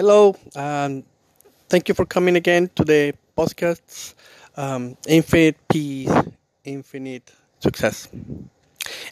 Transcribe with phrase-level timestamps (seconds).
[0.00, 1.04] hello, and
[1.68, 4.14] thank you for coming again to the podcast
[4.56, 6.10] um, Infinite Peace,
[6.64, 8.08] Infinite Success.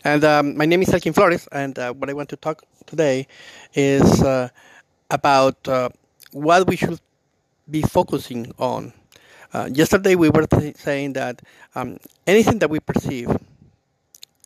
[0.03, 3.27] And um, my name is Elkin Flores, and uh, what I want to talk today
[3.75, 4.49] is uh,
[5.11, 5.91] about uh,
[6.33, 7.01] what we should
[7.71, 8.95] be focusing on.
[9.53, 11.43] Uh, yesterday, we were th- saying that
[11.75, 13.29] um, anything that we perceive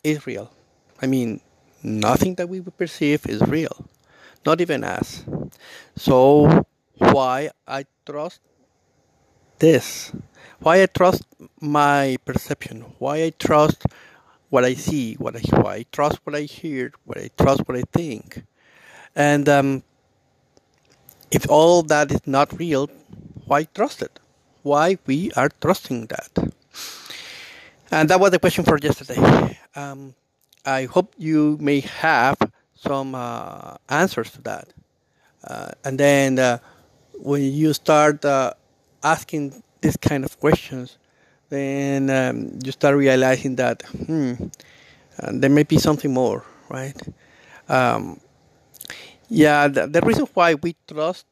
[0.02, 0.50] is real.
[1.00, 1.40] I mean,
[1.84, 3.86] nothing that we perceive is real,
[4.44, 5.22] not even us.
[5.96, 6.64] So,
[6.98, 8.40] why I trust
[9.58, 10.12] this?
[10.60, 11.22] Why I trust
[11.60, 12.84] my perception?
[12.98, 13.84] Why I trust
[14.50, 15.14] what I see?
[15.14, 16.92] What I why I trust what I hear?
[17.04, 18.44] What I trust what I think?
[19.14, 19.82] And um,
[21.30, 22.88] if all that is not real,
[23.46, 24.20] why trust it?
[24.62, 26.52] Why we are trusting that?
[27.90, 29.58] And that was the question for yesterday.
[29.74, 30.14] Um,
[30.64, 32.36] I hope you may have
[32.74, 34.72] some uh, answers to that.
[35.44, 36.58] Uh, and then uh,
[37.14, 38.52] when you start uh,
[39.02, 40.98] asking this kind of questions,
[41.48, 44.34] then um, you start realizing that hmm,
[45.18, 46.96] uh, there may be something more, right?
[47.68, 48.20] Um,
[49.28, 51.26] yeah, the, the, reason why we trust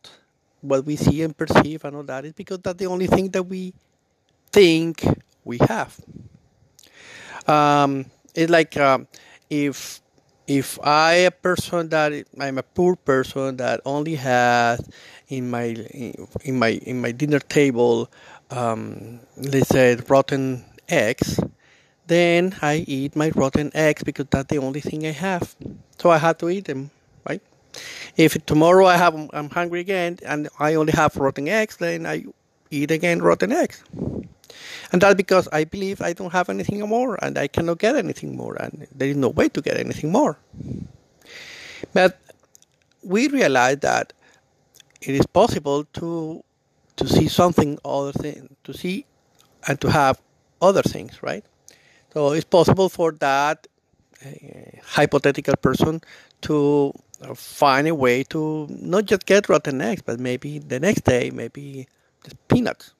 [0.60, 3.42] what we see and perceive and all that is because that's the only thing that
[3.42, 3.74] we
[4.52, 5.04] think
[5.44, 5.98] we have.
[7.46, 9.06] Um, it's like um,
[9.48, 10.00] if
[10.50, 14.82] if I a person that I'm a poor person that only has
[15.28, 15.78] in my
[16.42, 18.10] in my in my dinner table,
[18.50, 21.38] um, let's say rotten eggs,
[22.08, 25.54] then I eat my rotten eggs because that's the only thing I have.
[25.98, 26.90] So I have to eat them,
[27.28, 27.42] right?
[28.16, 32.24] If tomorrow I have I'm hungry again and I only have rotten eggs, then I
[32.72, 33.84] eat again rotten eggs.
[34.92, 38.36] And that's because I believe I don't have anything more and I cannot get anything
[38.36, 40.38] more and there is no way to get anything more.
[41.92, 42.18] But
[43.02, 44.12] we realize that
[45.00, 46.44] it is possible to
[46.96, 49.06] to see something other thing to see
[49.66, 50.20] and to have
[50.60, 51.44] other things, right?
[52.12, 53.66] So it's possible for that
[54.24, 54.30] uh,
[54.84, 56.02] hypothetical person
[56.42, 56.92] to
[57.34, 61.88] find a way to not just get rotten eggs, but maybe the next day, maybe
[62.24, 62.92] just peanuts,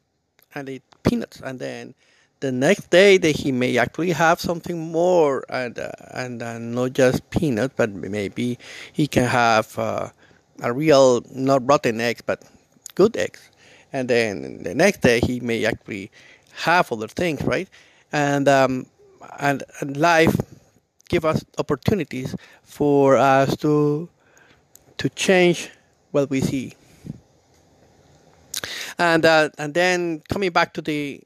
[0.55, 1.94] and eat peanuts, and then
[2.41, 6.93] the next day that he may actually have something more, and uh, and uh, not
[6.93, 8.59] just peanuts, but maybe
[8.93, 10.09] he can have uh,
[10.62, 12.43] a real not rotten eggs, but
[12.94, 13.50] good eggs,
[13.93, 16.10] and then the next day he may actually
[16.65, 17.69] have other things, right?
[18.12, 18.87] And um,
[19.39, 20.34] and, and life
[21.09, 24.09] give us opportunities for us to
[24.99, 25.71] to change
[26.10, 26.75] what we see.
[29.00, 31.22] And uh, and then coming back to the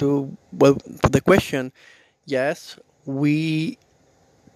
[0.00, 1.72] to well to the question,
[2.26, 2.76] yes,
[3.06, 3.78] we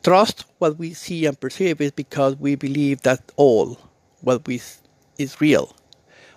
[0.03, 3.79] trust what we see and perceive is because we believe that all
[4.23, 4.61] what we
[5.19, 5.77] is real.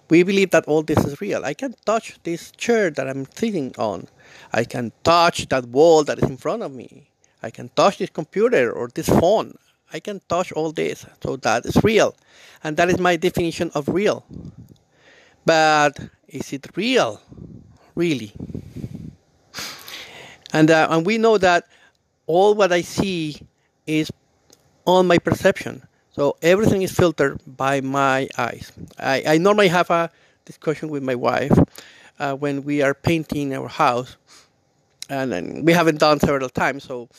[0.08, 1.44] We believe that all this is real.
[1.44, 4.08] I can touch this chair that I'm sitting on.
[4.54, 7.10] I can touch that wall that is in front of me.
[7.42, 9.58] I can touch this computer or this phone.
[9.92, 11.08] I can touch all this.
[11.24, 12.16] So that is real.
[12.64, 14.24] And that is my definition of real.
[15.46, 17.22] But is it real?
[17.96, 18.34] Really?
[20.52, 21.68] And, uh, and we know that
[22.28, 23.38] all what I see
[23.86, 24.12] is
[24.86, 25.84] on my perception.
[26.12, 28.72] So everything is filtered by my eyes.
[28.98, 30.10] I, I normally have a
[30.46, 31.52] discussion with my wife
[32.20, 34.16] uh, when we are painting our house,
[35.10, 36.86] and, and we haven't done several times.
[36.86, 37.10] So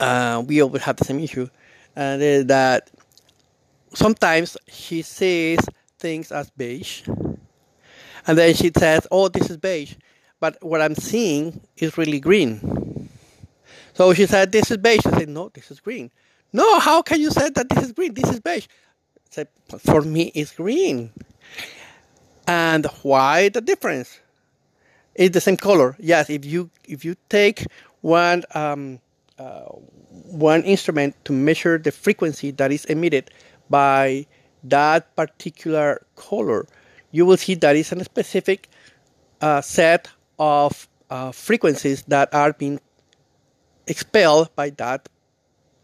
[0.00, 1.48] uh, we always have the same issue,
[1.94, 2.90] and uh, that
[3.94, 5.60] sometimes she sees
[6.06, 7.02] things as beige,
[8.26, 9.94] and then she says, "Oh, this is beige,"
[10.38, 12.62] but what I'm seeing is really green.
[13.94, 16.12] So she said, "This is beige." I said, "No, this is green."
[16.52, 18.14] No, how can you say that this is green?
[18.14, 18.66] This is beige.
[18.70, 19.48] I said,
[19.82, 21.10] "For me, it's green."
[22.46, 24.20] And why the difference?
[25.16, 25.96] It's the same color.
[25.98, 27.66] Yes, if you if you take
[28.00, 29.00] one um,
[29.42, 29.74] uh,
[30.46, 33.24] one instrument to measure the frequency that is emitted
[33.68, 34.26] by
[34.70, 36.66] that particular color,
[37.10, 38.68] you will see that it's a specific
[39.40, 40.08] uh, set
[40.38, 42.80] of uh, frequencies that are being
[43.86, 45.08] expelled by that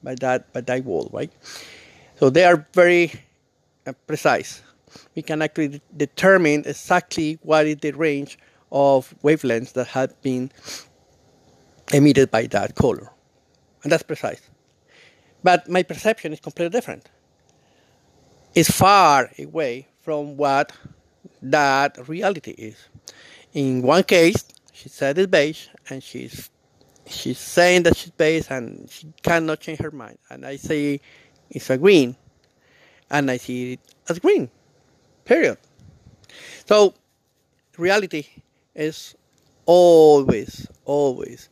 [0.02, 1.32] by that by that wall, right?
[2.16, 3.12] So they are very
[3.86, 4.62] uh, precise.
[5.14, 8.38] We can actually determine exactly what is the range
[8.70, 10.50] of wavelengths that have been
[11.92, 13.10] emitted by that color
[13.82, 14.40] and that's precise.
[15.42, 17.08] But my perception is completely different.
[18.54, 20.72] It's far away from what
[21.40, 22.76] that reality is.
[23.54, 26.50] In one case, she said it's beige, and she's
[27.06, 30.18] she's saying that she's beige, and she cannot change her mind.
[30.28, 31.00] And I say
[31.50, 32.14] it's a green,
[33.10, 34.50] and I see it as green.
[35.24, 35.56] Period.
[36.66, 36.94] So
[37.78, 38.26] reality
[38.74, 39.14] is
[39.64, 41.48] always, always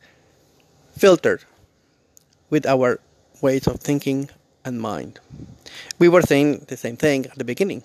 [0.97, 1.43] filtered
[2.51, 2.99] with our
[3.41, 4.29] ways of thinking
[4.65, 5.19] and mind.
[5.99, 7.83] We were saying the same thing at the beginning.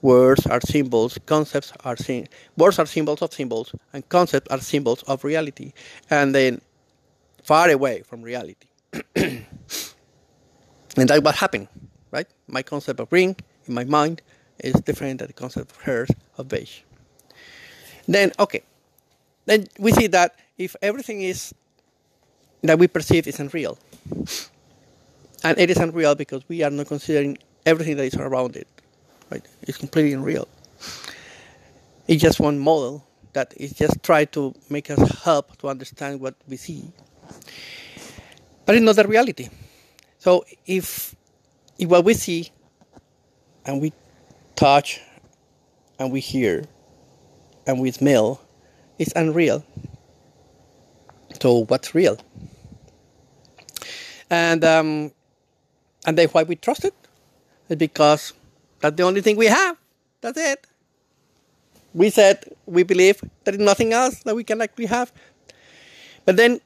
[0.00, 2.26] Words are symbols, concepts are sim-
[2.56, 5.72] words are symbols of symbols, and concepts are symbols of reality,
[6.10, 6.60] and then
[7.44, 8.66] far away from reality.
[9.14, 9.46] and
[10.96, 11.68] that's what happened,
[12.10, 12.26] right?
[12.48, 13.36] My concept of green
[13.66, 14.22] in my mind
[14.58, 16.80] is different than the concept of hers of beige.
[18.08, 18.62] Then, okay,
[19.46, 21.54] then we see that if everything is
[22.62, 23.78] that we perceive is unreal,
[25.44, 28.68] and it is unreal because we are not considering everything that is around it,
[29.30, 29.46] right?
[29.62, 30.48] It's completely unreal.
[32.08, 36.34] It's just one model that is just trying to make us help to understand what
[36.48, 36.92] we see,
[38.66, 39.48] but it's not the reality.
[40.18, 41.14] So if
[41.78, 42.50] if what we see
[43.66, 43.92] and we
[44.56, 45.00] touch
[45.98, 46.64] and we hear
[47.66, 48.40] and we smell
[48.98, 49.64] is unreal.
[51.40, 52.18] So what's real?
[54.30, 55.12] And um,
[56.06, 56.94] and then why we trust it
[57.68, 58.32] is because
[58.80, 59.76] that's the only thing we have.
[60.20, 60.66] That's it.
[61.94, 65.12] We said we believe there is nothing else that we can actually have.
[66.24, 66.60] But then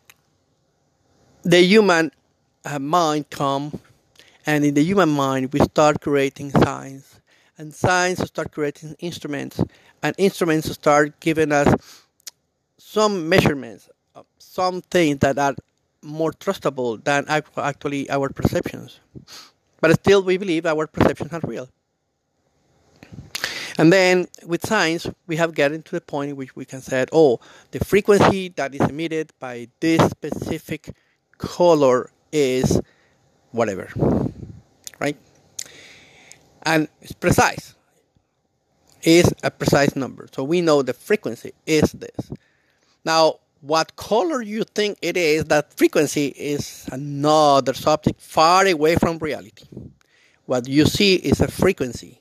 [1.43, 2.11] the human
[2.65, 3.79] uh, mind come,
[4.44, 7.21] and in the human mind we start creating science,
[7.59, 9.61] and science start creating instruments,
[10.03, 11.75] and instruments start giving us
[12.79, 13.89] some measurements,
[14.39, 15.55] some things that are
[16.06, 19.00] more trustable than actually our perceptions.
[19.81, 21.69] But still, we believe our perceptions are real.
[23.79, 27.05] And then with science, we have gotten to the point in which we can say,
[27.12, 27.41] oh,
[27.73, 30.94] the frequency that is emitted by this specific
[31.37, 32.81] color is
[33.50, 33.88] whatever,
[34.99, 35.17] right?
[36.62, 37.75] And it's precise.
[39.03, 40.26] Is a precise number.
[40.35, 42.32] So we know the frequency is this.
[43.05, 49.19] Now, what color you think it is, that frequency is another subject far away from
[49.19, 49.67] reality.
[50.47, 52.21] What you see is a frequency,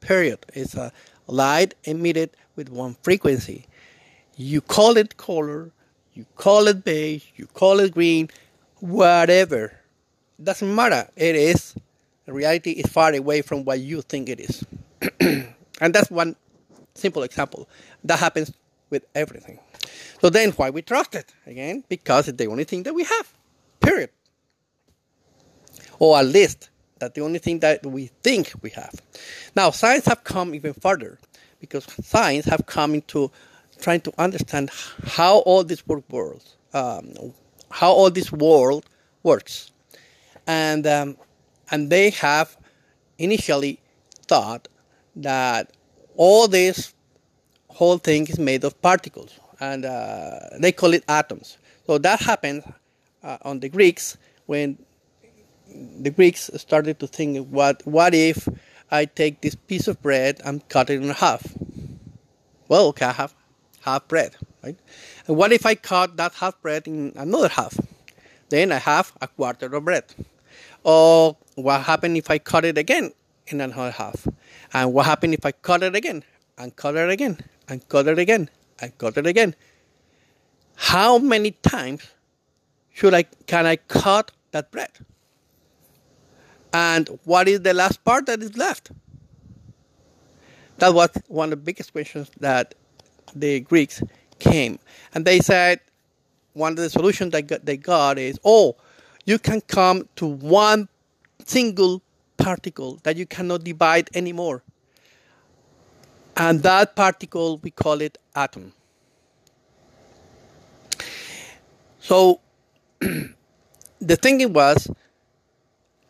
[0.00, 0.46] period.
[0.54, 0.92] It's a
[1.26, 3.66] light emitted with one frequency.
[4.36, 5.72] You call it color,
[6.14, 8.30] you call it beige, you call it green,
[8.78, 9.72] whatever.
[10.42, 11.08] Doesn't matter.
[11.16, 11.74] It is.
[12.26, 14.64] Reality is far away from what you think it is.
[15.80, 16.36] and that's one
[16.94, 17.68] simple example.
[18.04, 18.52] That happens
[18.90, 19.58] with everything.
[20.20, 21.32] So then why we trust it?
[21.46, 23.32] Again, because it's the only thing that we have.
[23.80, 24.10] Period.
[25.98, 28.94] Or at least that's the only thing that we think we have.
[29.54, 31.18] Now science have come even further
[31.60, 33.30] because science have come into
[33.80, 34.70] trying to understand
[35.04, 37.12] how all this world worlds, um,
[37.70, 38.86] how all this world
[39.22, 39.72] works,
[40.46, 41.16] and um,
[41.70, 42.56] and they have
[43.18, 43.78] initially
[44.26, 44.68] thought
[45.16, 45.70] that
[46.16, 46.94] all this
[47.68, 51.58] whole thing is made of particles and uh, they call it atoms.
[51.86, 52.62] So that happened
[53.22, 54.16] uh, on the Greeks
[54.46, 54.78] when
[56.00, 58.48] the Greeks started to think, what what if
[58.90, 61.42] I take this piece of bread and cut it in half?
[62.68, 63.34] Well, okay, I have
[63.82, 64.78] half bread, right?
[65.26, 67.78] And what if I cut that half bread in another half?
[68.48, 70.04] Then I have a quarter of bread.
[70.84, 73.12] Or what happened if I cut it again
[73.48, 74.26] in another half?
[74.72, 76.22] And what happened if I cut it again
[76.58, 77.38] and cut it again
[77.68, 79.54] and cut it again I cut it again.
[80.74, 82.06] How many times
[82.92, 84.90] should I can I cut that bread?
[86.72, 88.90] And what is the last part that is left?
[90.78, 92.74] That was one of the biggest questions that
[93.34, 94.02] the Greeks
[94.38, 94.78] came.
[95.14, 95.80] And they said
[96.52, 98.76] one of the solutions that they got is, oh,
[99.24, 100.88] you can come to one
[101.44, 102.02] single
[102.36, 104.62] particle that you cannot divide anymore.
[106.36, 108.72] And that particle, we call it atom.
[112.00, 112.40] So
[113.00, 114.88] the thinking was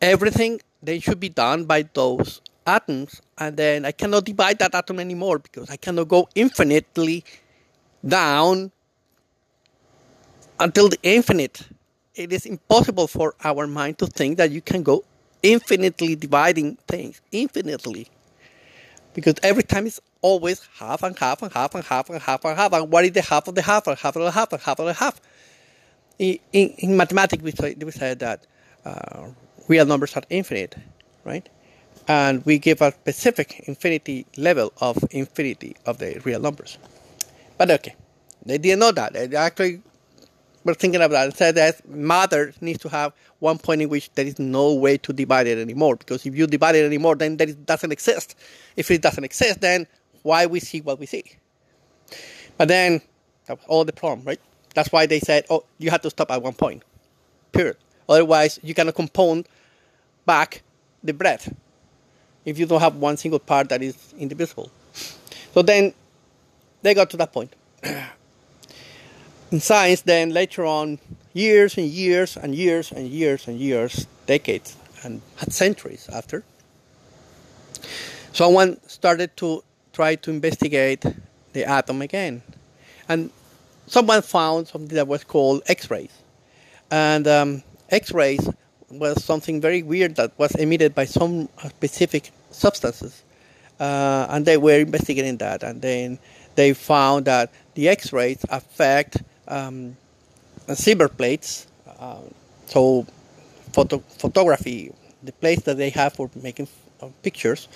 [0.01, 4.99] everything they should be done by those atoms, and then I cannot divide that atom
[4.99, 7.23] anymore because I cannot go infinitely
[8.05, 8.71] down
[10.59, 11.61] until the infinite.
[12.15, 15.05] It is impossible for our mind to think that you can go
[15.41, 18.09] infinitely dividing things infinitely
[19.17, 22.55] because every time it's always half and half and half and half and half and
[22.55, 22.71] half.
[22.71, 24.77] And what is the half of the half and half of the half and half
[24.77, 25.19] of the half?
[26.19, 28.45] In, in, mathematics, we say, we say that
[28.85, 29.29] uh,
[29.67, 30.75] real numbers are infinite,
[31.23, 31.49] right?
[32.07, 36.77] And we give a specific infinity level of infinity of the real numbers.
[37.57, 37.95] But okay,
[38.45, 39.13] they didn't know that.
[39.13, 39.81] They actually
[40.67, 41.37] were thinking about it.
[41.37, 45.13] Said that matter needs to have one point in which there is no way to
[45.13, 45.95] divide it anymore.
[45.95, 48.35] Because if you divide it anymore, then it doesn't exist.
[48.75, 49.87] If it doesn't exist, then
[50.23, 51.23] why we see what we see?
[52.57, 53.01] But then
[53.45, 54.39] that was all the problem, right?
[54.75, 56.83] That's why they said, oh, you have to stop at one point.
[57.51, 57.77] Period.
[58.09, 59.47] Otherwise, you cannot compound
[60.25, 60.61] back
[61.03, 61.53] the breadth
[62.45, 64.71] if you don't have one single part that is indivisible.
[65.53, 65.93] So then
[66.81, 67.53] they got to that point.
[69.49, 70.99] In science, then later on,
[71.33, 76.43] years and years and years and years and years, decades and centuries after,
[78.33, 79.63] someone started to
[79.93, 81.05] try to investigate
[81.53, 82.41] the atom again.
[83.07, 83.31] And
[83.85, 86.11] someone found something that was called X rays.
[86.91, 88.49] And um, X rays
[88.89, 93.23] was something very weird that was emitted by some specific substances.
[93.79, 95.63] Uh, and they were investigating that.
[95.63, 96.19] And then
[96.55, 99.95] they found that the X rays affect um,
[100.73, 101.67] silver plates.
[101.99, 102.19] Uh,
[102.65, 103.05] so,
[103.73, 106.67] photo- photography, the place that they have for making
[107.01, 107.67] uh, pictures,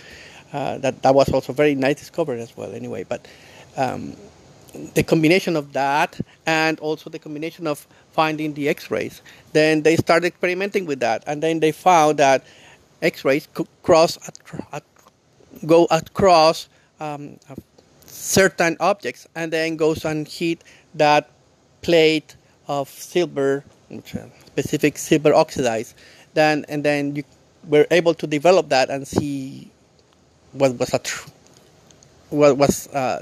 [0.54, 3.04] uh, that, that was also very nice discovery as well, anyway.
[3.04, 3.28] But
[3.78, 4.16] um,
[4.94, 10.28] the combination of that and also the combination of finding the x-rays then they started
[10.28, 12.44] experimenting with that and then they found that
[13.02, 14.18] x-rays could cross
[14.72, 14.84] at,
[15.66, 17.38] go across um,
[18.06, 20.64] certain objects and then goes and hit
[20.94, 21.30] that
[21.82, 22.36] plate
[22.68, 23.64] of silver
[24.46, 25.96] specific silver oxidized
[26.34, 27.24] then and then you
[27.68, 29.70] were able to develop that and see
[30.54, 31.30] what was a tr-
[32.30, 33.22] what was uh,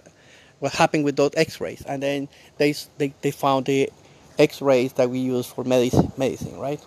[0.59, 3.89] what happened with those X-rays, and then they they, they found the
[4.37, 6.83] X-rays that we use for medicine, medicine, right?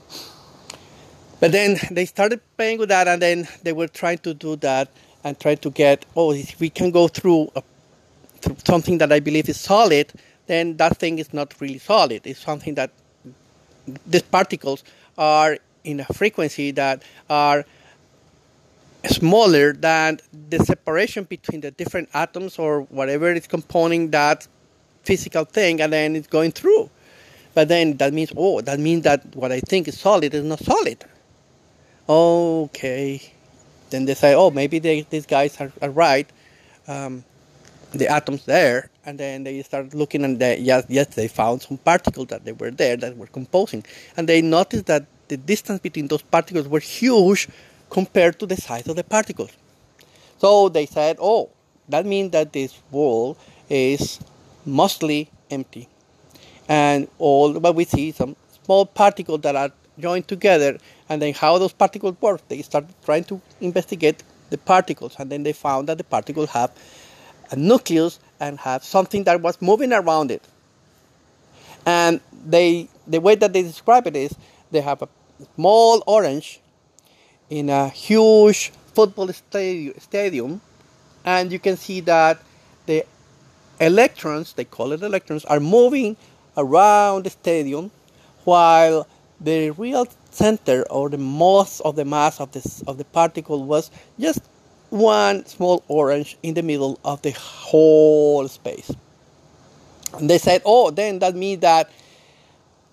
[1.41, 4.89] But then they started playing with that, and then they were trying to do that
[5.25, 7.63] and try to get oh, if we can go through, a,
[8.41, 10.13] through something that I believe is solid,
[10.47, 12.27] then that thing is not really solid.
[12.27, 12.91] It's something that
[14.07, 14.85] these particles
[15.19, 17.65] are in a frequency that are
[19.07, 20.21] smaller than
[20.51, 24.47] the separation between the different atoms or whatever is composing that
[25.03, 26.89] physical thing and then it's going through.
[27.55, 30.61] But then that means, oh, that means that what I think is solid is not
[30.61, 31.05] solid.
[32.09, 33.21] Okay.
[33.91, 36.29] Then they say, oh, maybe they, these guys are, are right.
[36.89, 37.25] Um,
[37.93, 41.79] the atoms there, and then they start looking and they, yes, yes, they found some
[41.79, 43.85] particles that they were there that were composing,
[44.17, 47.49] and they noticed that the distance between those particles were huge
[47.91, 49.51] compared to the size of the particles.
[50.39, 51.51] So they said, oh,
[51.89, 53.37] that means that this world
[53.69, 54.19] is
[54.65, 55.89] mostly empty.
[56.69, 61.59] And all but we see some small particles that are joined together and then how
[61.59, 62.41] those particles work.
[62.49, 66.71] They started trying to investigate the particles and then they found that the particles have
[67.53, 70.43] a nucleus and have something that was moving around it.
[71.87, 74.35] And they the way that they describe it is
[74.71, 75.09] they have a
[75.55, 76.61] small orange
[77.51, 80.61] in a huge football stadium,
[81.25, 82.41] and you can see that
[82.87, 83.05] the
[83.81, 86.17] electrons, they call it electrons, are moving
[86.57, 87.91] around the stadium
[88.45, 89.07] while
[89.41, 93.91] the real center or the most of the mass of this of the particle was
[94.19, 94.41] just
[94.93, 98.95] one small orange in the middle of the whole space.
[100.19, 101.91] And they said, oh, then that means that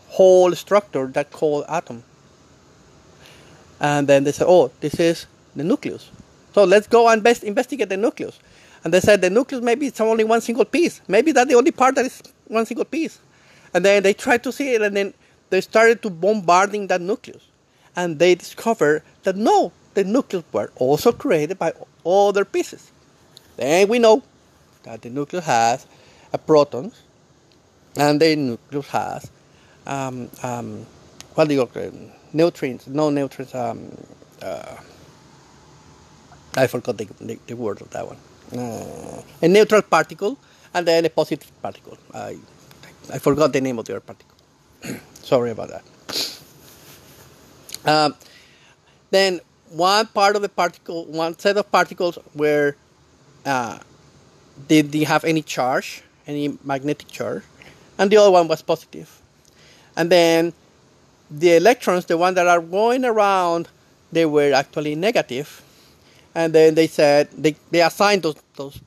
[0.09, 2.05] whole structure that called atom?
[3.83, 6.09] And then they said, oh, this is the nucleus.
[6.55, 8.39] So let's go and best investigate the nucleus.
[8.85, 11.01] And they said the nucleus maybe it's only one single piece.
[11.09, 13.19] Maybe that's the only part that is one single piece.
[13.75, 15.15] And then they tried to see it, and then
[15.51, 17.43] they started to bombarding that nucleus.
[17.97, 21.73] And they discovered that no, the nucleus were also created by
[22.07, 22.93] other pieces.
[23.57, 24.23] Then we know
[24.85, 25.87] that the nucleus has
[26.33, 26.93] a proton,
[27.97, 29.31] and the nucleus has
[29.87, 30.87] um, um,
[31.35, 31.95] what do you call it?
[32.33, 33.55] Neutrons, no neutrons.
[33.55, 33.97] Um,
[34.41, 34.77] uh,
[36.57, 38.19] I forgot the, the, the, word of that one.
[38.57, 40.39] Uh, a neutral particle
[40.75, 41.97] and then a positive particle.
[42.13, 42.39] I,
[43.13, 44.37] I forgot the name of the other particle.
[45.23, 45.85] Sorry about that.
[47.85, 48.15] Um,
[49.11, 52.77] then one part of the particle, one set of particles where
[53.45, 53.79] uh,
[54.69, 57.43] did they have any charge, any magnetic charge,
[57.99, 59.21] and the other one was positive.
[59.97, 60.53] And then
[61.39, 63.69] the electrons, the ones that are going around,
[64.11, 65.63] they were actually negative.
[66.35, 68.81] And then they said they, they assigned those those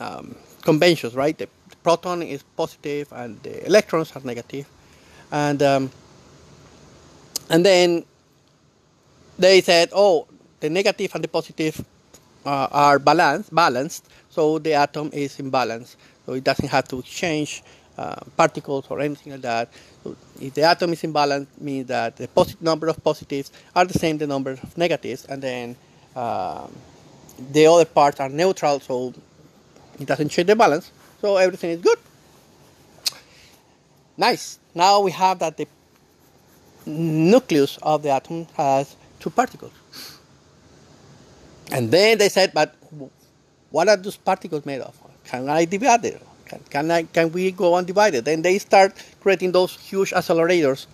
[0.00, 1.36] um, conventions, right?
[1.36, 4.66] The, the, proton is positive and the electrons are negative.
[5.30, 5.90] And um,
[7.50, 8.04] and then
[9.38, 10.26] they said, oh,
[10.60, 11.84] the negative and the positive
[12.44, 16.98] uh, are balanced, balanced, so the atom is in balance, so it doesn't have to
[16.98, 17.62] exchange
[17.98, 19.68] uh, particles or anything like that.
[20.02, 23.84] So if the atom is in balance, means that the positive number of positives are
[23.84, 25.76] the same the number of negatives, and then
[26.14, 26.72] um,
[27.52, 29.12] the other parts are neutral, so
[29.98, 30.92] it doesn't change the balance.
[31.20, 31.98] So everything is good.
[34.16, 34.58] Nice.
[34.74, 35.66] Now we have that the
[36.86, 39.72] nucleus of the atom has two particles.
[41.70, 42.74] And then they said, but
[43.70, 44.96] what are those particles made of?
[45.24, 46.22] Can I divide it?
[46.48, 48.24] Can, can, I, can we go undivided?
[48.24, 50.86] Then they start creating those huge accelerators,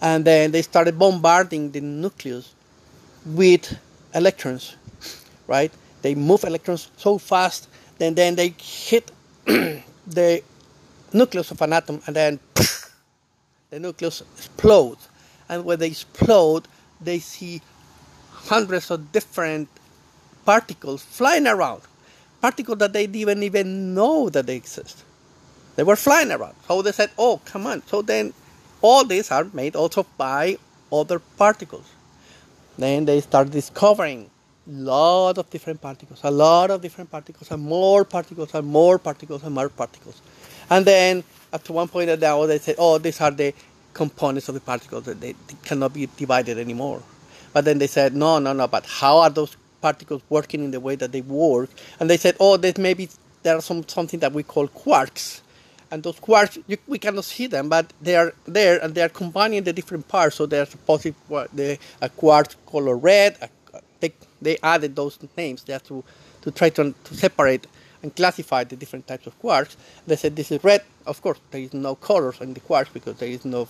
[0.00, 2.54] and then they started bombarding the nucleus
[3.24, 3.76] with
[4.14, 4.76] electrons,
[5.46, 5.72] right?
[6.02, 9.10] They move electrons so fast, then then they hit
[9.46, 10.42] the
[11.12, 12.40] nucleus of an atom, and then
[13.70, 15.08] the nucleus explodes.
[15.48, 16.68] And when they explode,
[17.00, 17.62] they see
[18.30, 19.68] hundreds of different
[20.44, 21.82] particles flying around
[22.44, 25.02] particles that they didn't even know that they exist.
[25.76, 26.54] They were flying around.
[26.68, 27.82] So they said, oh, come on.
[27.86, 28.34] So then
[28.82, 30.58] all these are made also by
[30.92, 31.86] other particles.
[32.76, 34.28] Then they start discovering
[34.68, 38.98] a lot of different particles, a lot of different particles, and more particles, and more
[38.98, 40.20] particles, and more particles.
[40.68, 43.54] And then at one point now they said, oh, these are the
[43.94, 47.02] components of the particles that they cannot be divided anymore.
[47.54, 50.82] But then they said, no, no, no, but how are those particles working in the
[50.86, 51.70] way that they work.
[51.98, 53.04] And they said, oh, that maybe
[53.44, 55.26] there are some something that we call quarks.
[55.90, 59.12] And those quarks, you, we cannot see them, but they are there and they are
[59.22, 60.34] combining the different parts.
[60.38, 61.16] So there's a positive,
[61.60, 63.32] the, a quark color red.
[63.44, 63.48] A,
[64.00, 64.10] they,
[64.46, 66.02] they added those names just to,
[66.42, 67.66] to try to, to separate
[68.02, 69.76] and classify the different types of quarks.
[70.06, 70.82] They said this is red.
[71.06, 73.68] Of course, there is no colors in the quarks because there is no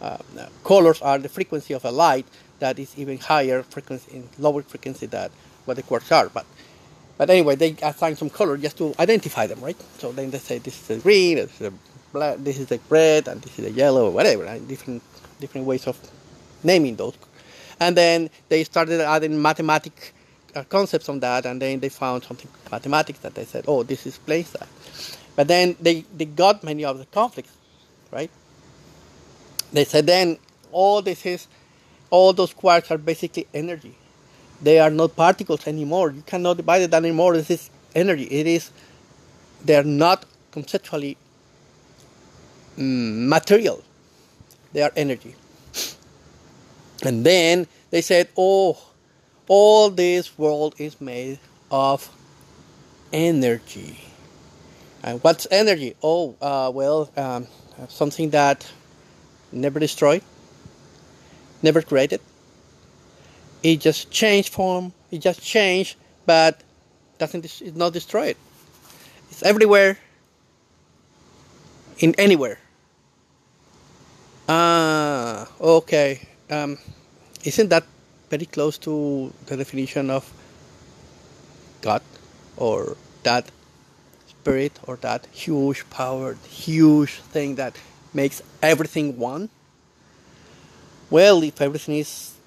[0.00, 0.18] uh,
[0.64, 2.26] colors are the frequency of a light
[2.60, 5.30] that is even higher frequency in lower frequency that
[5.68, 6.28] what the quarks are.
[6.28, 6.46] But
[7.18, 9.76] but anyway, they assign some color just to identify them, right?
[9.98, 11.72] So then they say this is the green, this is the
[12.12, 14.44] black, this is the red, and this is the yellow, or whatever.
[14.44, 14.66] Right?
[14.66, 15.02] Different
[15.40, 15.98] different ways of
[16.64, 17.14] naming those.
[17.80, 20.14] And then they started adding mathematic
[20.54, 24.06] uh, concepts on that, and then they found something mathematics that they said, oh, this
[24.06, 24.68] explains that.
[25.36, 27.52] But then they, they got many of the conflicts,
[28.10, 28.30] right?
[29.72, 30.38] They said then
[30.72, 31.46] all this is,
[32.10, 33.94] all those quarks are basically energy
[34.60, 36.10] they are not particles anymore.
[36.10, 37.34] You cannot divide it anymore.
[37.34, 38.24] This is energy.
[38.24, 38.70] It is.
[39.64, 41.16] They are not conceptually
[42.76, 43.82] mm, material.
[44.72, 45.34] They are energy.
[47.04, 48.78] And then they said, "Oh,
[49.46, 51.38] all this world is made
[51.70, 52.10] of
[53.12, 54.00] energy."
[55.02, 55.94] And what's energy?
[56.02, 57.46] Oh, uh, well, um,
[57.88, 58.66] something that
[59.52, 60.22] never destroyed,
[61.62, 62.20] never created,
[63.62, 64.92] it just changed form.
[65.10, 66.62] It just changed, but
[67.18, 68.36] doesn't it's not destroyed.
[69.30, 69.98] It's everywhere.
[71.98, 72.58] In anywhere.
[74.48, 76.20] Ah, okay.
[76.50, 76.78] Um,
[77.44, 77.84] isn't that
[78.30, 80.30] very close to the definition of
[81.82, 82.02] God
[82.56, 83.50] or that
[84.26, 87.76] spirit or that huge power, huge thing that
[88.14, 89.50] makes everything one?
[91.10, 92.37] Well, if everything is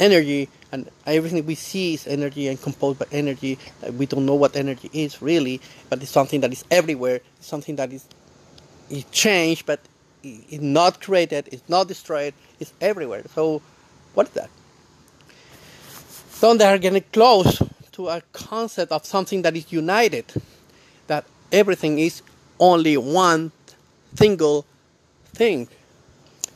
[0.00, 3.58] energy and everything we see is energy and composed by energy.
[3.92, 7.20] We don't know what energy is really but it's something that is everywhere.
[7.40, 8.04] Something that is
[8.90, 9.80] is changed but
[10.22, 13.22] it's not created it's not destroyed it's everywhere.
[13.34, 13.62] So
[14.14, 14.50] what is that?
[16.30, 20.24] So they are getting close to a concept of something that is united,
[21.06, 22.22] that everything is
[22.58, 23.52] only one
[24.16, 24.66] single
[25.32, 25.68] thing.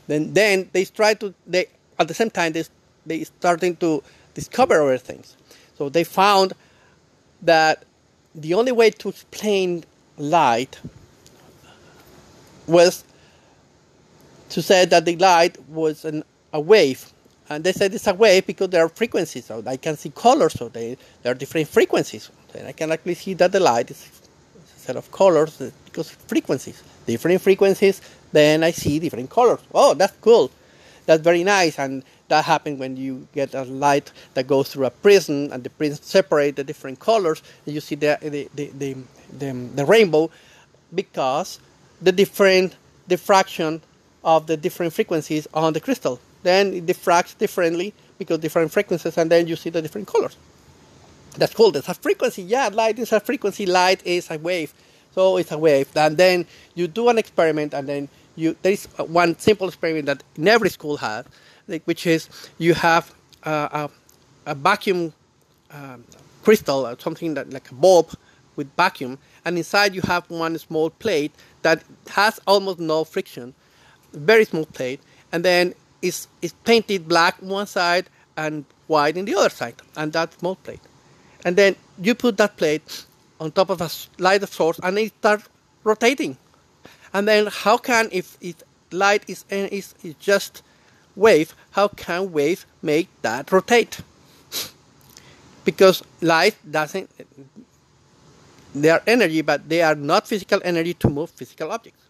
[0.07, 2.63] Then, then they try to they at the same time they
[3.09, 5.35] they starting to discover other things.
[5.77, 6.53] So they found
[7.41, 7.83] that
[8.35, 9.83] the only way to explain
[10.17, 10.79] light
[12.67, 13.03] was
[14.49, 17.11] to say that the light was an, a wave.
[17.49, 19.45] And they said it's a wave because there are frequencies.
[19.45, 22.29] So I can see colors, so they, there are different frequencies.
[22.53, 24.07] And I can actually see that the light is
[24.75, 26.83] a set of colors because frequencies.
[27.07, 29.59] Different frequencies, then I see different colors.
[29.73, 30.51] Oh, that's cool.
[31.07, 31.79] That's very nice.
[31.79, 35.69] And that happens when you get a light that goes through a prism and the
[35.69, 38.95] prism separate the different colors and you see the, the, the, the,
[39.37, 40.31] the, the rainbow
[40.93, 41.59] because
[42.01, 42.75] the different
[43.07, 43.81] diffraction
[44.23, 46.19] of the different frequencies on the crystal.
[46.43, 50.37] Then it diffracts differently because different frequencies, and then you see the different colors.
[51.37, 51.71] That's cool.
[51.71, 52.43] That's a frequency.
[52.43, 53.65] Yeah, light is a frequency.
[53.65, 54.73] Light is a wave.
[55.13, 55.89] So it's a wave.
[55.95, 60.23] And then you do an experiment, and then you there is one simple experiment that
[60.35, 61.25] in every school has,
[61.85, 63.89] which is you have a,
[64.45, 65.13] a, vacuum
[65.71, 66.03] um,
[66.43, 68.11] crystal, or something that like a bulb
[68.55, 73.53] with vacuum, and inside you have one small plate that has almost no friction,
[74.13, 74.99] very small plate,
[75.31, 80.13] and then it's, it's painted black one side and white in the other side, and
[80.13, 80.81] that small plate.
[81.45, 83.05] And then you put that plate
[83.39, 83.89] on top of a
[84.21, 85.47] light source, and it starts
[85.83, 86.37] rotating.
[87.13, 88.55] And then how can if, if
[88.91, 90.63] light is, is, is just
[91.19, 93.99] wave, how can wave make that rotate?
[95.65, 97.09] Because light doesn't
[98.73, 102.01] they are energy, but they are not physical energy to move physical objects.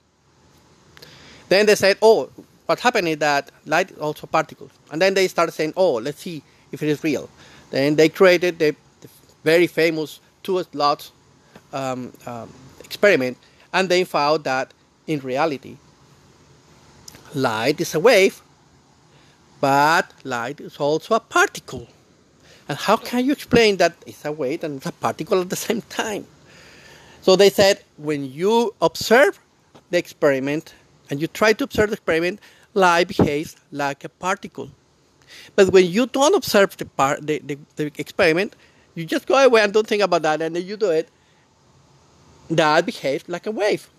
[1.48, 2.30] Then they said, oh,
[2.66, 4.72] what happened is that light is also particles.
[4.92, 7.30] And then they started saying, oh, let's see if it is real.
[7.72, 9.10] Then they created the, the
[9.44, 11.12] very famous two slots
[11.74, 13.38] um, um, experiment,
[13.74, 14.74] and they found that
[15.08, 15.78] in reality,
[17.34, 18.42] light is a wave,
[19.62, 21.88] but light is also a particle.
[22.68, 25.56] And how can you explain that it's a wave and it's a particle at the
[25.56, 26.26] same time?
[27.22, 29.40] So they said when you observe
[29.90, 30.74] the experiment
[31.10, 32.40] and you try to observe the experiment,
[32.74, 34.70] light behaves like a particle.
[35.56, 36.88] But when you don't observe the,
[37.22, 38.56] the, the, the experiment,
[38.96, 41.10] you just go away and don't think about that, and then you do it.
[42.50, 43.90] That behaves like a wave.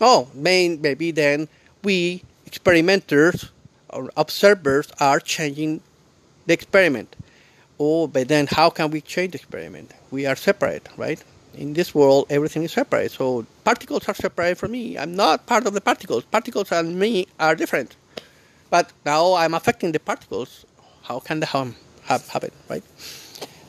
[0.00, 1.48] Oh, maybe then
[1.82, 3.50] we experimenters
[4.16, 5.82] observers are changing
[6.46, 7.16] the experiment.
[7.78, 9.92] Oh, but then how can we change the experiment?
[10.10, 11.22] We are separate, right?
[11.54, 13.10] in this world, everything is separate.
[13.12, 14.96] So particles are separate from me.
[14.98, 16.24] I'm not part of the particles.
[16.24, 17.96] Particles and me are different.
[18.70, 20.64] But now I'm affecting the particles.
[21.02, 21.74] How can the harm
[22.04, 22.84] happen, right?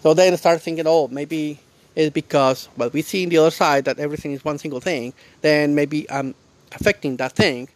[0.03, 1.59] So then start thinking, oh, maybe
[1.93, 5.13] it's because well we see in the other side that everything is one single thing.
[5.41, 6.35] Then maybe I'm
[6.71, 7.67] affecting that thing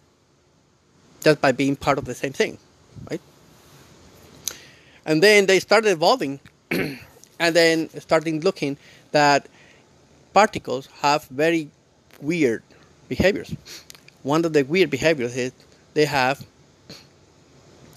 [1.25, 2.59] just by being part of the same thing,
[3.09, 3.21] right?
[5.07, 6.39] And then they started evolving,
[6.71, 8.77] and then starting looking
[9.11, 9.47] that
[10.33, 11.69] particles have very
[12.21, 12.61] weird
[13.09, 13.55] behaviors.
[14.21, 15.51] One of the weird behaviors is
[15.95, 16.45] they have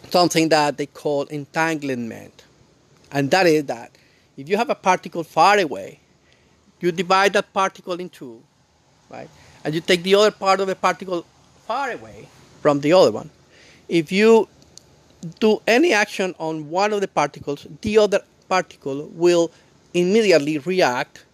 [0.08, 2.44] something that they call entanglement.
[3.12, 3.90] And that is that
[4.38, 6.00] if you have a particle far away,
[6.80, 8.42] you divide that particle in two,
[9.10, 9.28] right?
[9.64, 11.26] And you take the other part of the particle
[11.66, 12.28] far away
[12.60, 13.30] from the other one.
[13.88, 14.48] If you
[15.40, 19.50] do any action on one of the particles, the other particle will
[19.94, 21.24] immediately react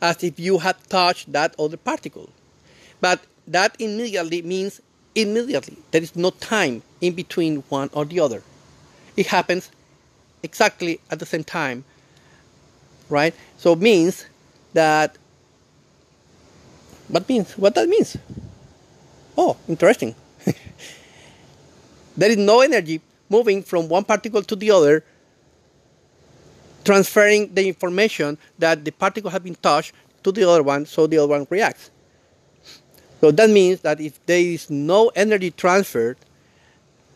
[0.00, 2.30] as if you had touched that other particle.
[3.00, 4.80] But that immediately means
[5.14, 5.76] immediately.
[5.90, 8.42] There is no time in between one or the other.
[9.16, 9.70] It happens
[10.42, 11.84] exactly at the same time,
[13.08, 13.34] right?
[13.56, 14.26] So it means
[14.74, 15.16] that
[17.08, 18.16] what means what that means?
[19.36, 20.14] Oh, interesting.
[22.18, 25.04] There is no energy moving from one particle to the other
[26.84, 29.92] transferring the information that the particle has been touched
[30.24, 31.90] to the other one so the other one reacts.
[33.20, 36.16] So that means that if there is no energy transferred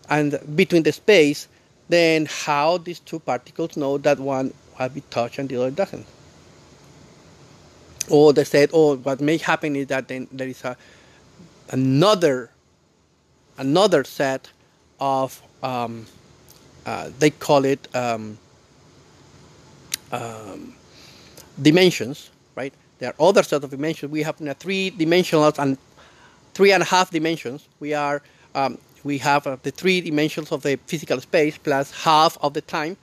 [0.08, 1.48] and between the space,
[1.88, 6.06] then how these two particles know that one has been touched and the other doesn't?
[8.08, 10.76] Or they said, oh, what may happen is that then there is a
[11.70, 12.50] another
[13.58, 14.50] another set
[15.02, 16.06] of um,
[16.86, 18.38] uh, they call it um,
[20.12, 20.74] um,
[21.60, 22.72] dimensions, right?
[23.00, 24.12] There are other set of dimensions.
[24.12, 25.76] We have three dimensional and
[26.54, 27.66] three and a half dimensions.
[27.80, 28.22] We are
[28.54, 32.60] um, we have uh, the three dimensions of the physical space plus half of the
[32.60, 32.96] time,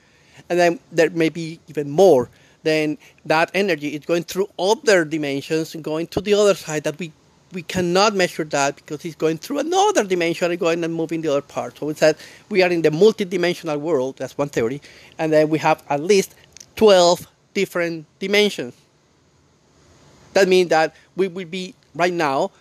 [0.49, 2.29] and then there may be even more.
[2.63, 6.99] then that energy is going through other dimensions and going to the other side that
[6.99, 7.11] we
[7.51, 11.29] we cannot measure that because it's going through another dimension and going and moving the
[11.29, 11.77] other part.
[11.77, 12.17] So we said
[12.49, 14.81] we are in the multidimensional world, that's one theory,
[15.17, 16.35] and then we have at least
[16.75, 18.75] 12 different dimensions.
[20.33, 22.51] That means that we will be right now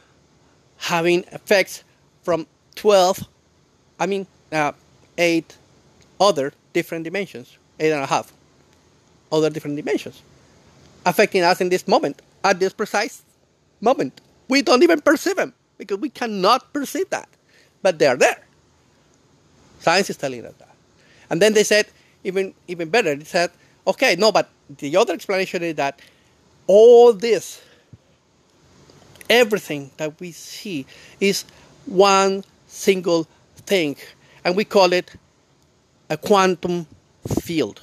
[0.78, 1.84] having effects
[2.22, 2.46] from
[2.76, 3.20] 12,
[4.00, 4.72] I mean, uh,
[5.16, 5.56] 8
[6.20, 8.32] other different dimensions, eight and a half
[9.30, 10.22] other different dimensions
[11.08, 13.22] affecting us in this moment, at this precise
[13.80, 14.20] moment.
[14.48, 17.28] We don't even perceive them because we cannot perceive that,
[17.82, 18.44] but they are there.
[19.80, 20.74] Science is telling us that.
[21.30, 21.86] And then they said,
[22.24, 23.50] even, even better, they said,
[23.86, 26.00] okay, no, but the other explanation is that
[26.66, 27.62] all this,
[29.30, 30.86] everything that we see,
[31.20, 31.44] is
[31.86, 33.26] one single
[33.66, 33.96] thing,
[34.44, 35.14] and we call it
[36.10, 36.86] a quantum
[37.42, 37.80] field.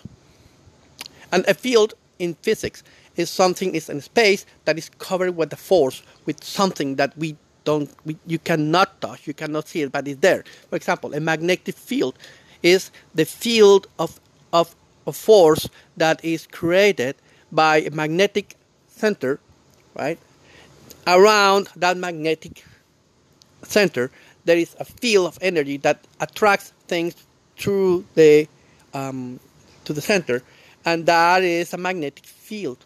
[1.31, 2.83] And a field in physics
[3.15, 7.35] is something is in space that is covered with a force with something that we
[7.63, 10.43] don't we, you cannot touch you cannot see it but it's there.
[10.69, 12.17] For example a magnetic field
[12.63, 14.19] is the field of
[14.53, 14.75] of
[15.07, 17.15] a force that is created
[17.51, 18.55] by a magnetic
[18.87, 19.39] center
[19.95, 20.19] right?
[21.07, 22.63] Around that magnetic
[23.63, 24.11] center
[24.45, 27.15] there is a field of energy that attracts things
[27.57, 28.47] through the
[28.93, 29.39] um,
[29.85, 30.43] to the center
[30.85, 32.85] and that is a magnetic field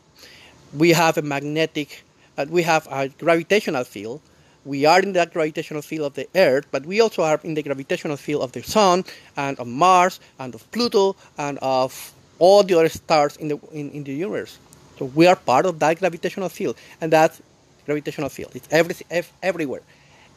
[0.73, 2.03] we have a magnetic,
[2.37, 4.21] uh, we have a gravitational field.
[4.65, 7.63] We are in that gravitational field of the Earth, but we also are in the
[7.63, 9.05] gravitational field of the Sun
[9.37, 13.89] and of Mars and of Pluto and of all the other stars in the in,
[13.91, 14.59] in the universe.
[14.97, 17.39] So we are part of that gravitational field, and that
[17.85, 18.95] gravitational field it's every,
[19.41, 19.81] everywhere,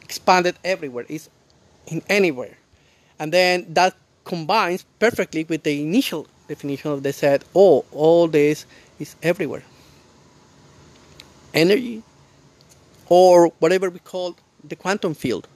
[0.01, 1.05] expanded everywhere.
[1.09, 1.29] It's
[1.87, 2.57] in anywhere,
[3.19, 3.93] and then that
[4.23, 7.43] combines perfectly with the initial definition of the set.
[7.53, 8.65] oh, all this
[8.99, 9.63] is everywhere
[11.53, 12.03] energy
[13.09, 15.47] or whatever we call the quantum field.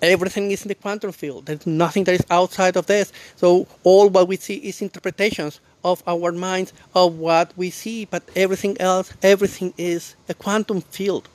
[0.00, 1.46] Everything is in the quantum field.
[1.46, 3.12] There's nothing that is outside of this.
[3.36, 8.22] So all what we see is interpretations of our minds of what we see, but
[8.34, 11.28] everything else, everything is a quantum field.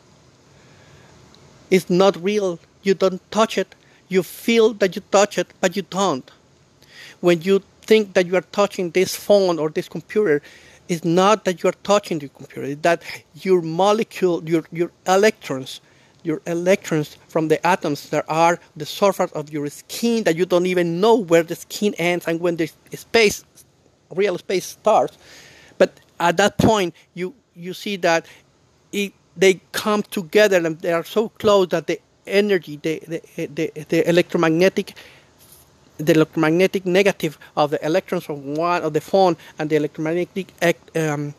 [1.69, 2.59] It's not real.
[2.83, 3.75] You don't touch it.
[4.09, 6.29] You feel that you touch it, but you don't.
[7.19, 10.41] When you think that you are touching this phone or this computer,
[10.89, 13.01] is not that you are touching the computer, it's that
[13.33, 15.81] your molecule, your, your electrons,
[16.23, 20.65] your electrons from the atoms that are the surface of your skin that you don't
[20.65, 23.43] even know where the skin ends and when the space,
[24.13, 25.17] real space starts.
[25.77, 28.25] But at that point, you, you see that
[28.91, 33.71] it, they come together and they are so close that the energy, the, the, the,
[33.89, 34.93] the electromagnetic
[35.97, 40.53] the electromagnetic negative of the electrons from one of the phone and the electromagnetic
[40.95, 41.33] um,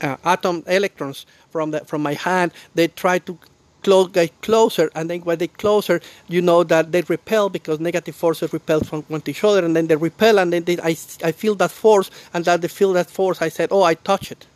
[0.00, 3.38] uh, atom electrons from the from my hand they try to
[3.82, 8.16] close get closer and then when they closer you know that they repel because negative
[8.16, 10.96] forces repel from one to each other and then they repel and then they, I,
[11.22, 14.32] I feel that force and that they feel that force I said oh I touch
[14.32, 14.46] it.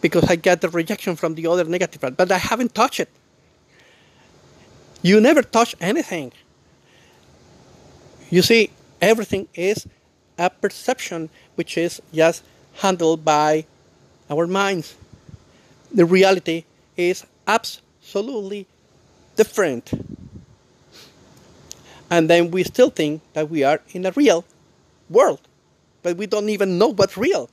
[0.00, 3.08] Because I get the rejection from the other negative part, but I haven't touched it.
[5.00, 6.32] You never touch anything
[8.32, 8.70] you see,
[9.02, 9.86] everything is
[10.38, 12.42] a perception which is just
[12.76, 13.66] handled by
[14.30, 14.94] our minds.
[15.92, 16.64] The reality
[16.96, 18.66] is absolutely
[19.36, 19.92] different.
[22.10, 24.46] And then we still think that we are in a real
[25.10, 25.40] world,
[26.02, 27.50] but we don't even know what's real.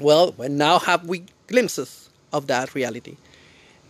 [0.00, 3.18] Well, now have we glimpses of that reality.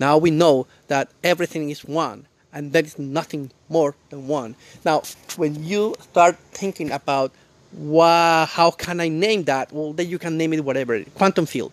[0.00, 4.54] Now we know that everything is one and there is nothing more than one.
[4.84, 5.02] Now,
[5.36, 7.32] when you start thinking about
[7.72, 9.72] wow, how can I name that?
[9.72, 11.02] Well, then you can name it whatever.
[11.14, 11.72] Quantum field.